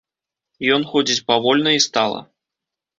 [0.79, 2.19] Ён ходзіць павольна і стала.